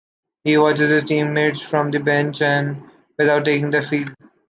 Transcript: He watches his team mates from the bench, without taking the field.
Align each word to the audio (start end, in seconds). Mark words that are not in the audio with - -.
He 0.43 0.57
watches 0.57 0.89
his 0.89 1.03
team 1.03 1.31
mates 1.31 1.61
from 1.61 1.91
the 1.91 1.99
bench, 1.99 2.39
without 2.39 3.45
taking 3.45 3.69
the 3.69 3.83
field. 3.83 4.15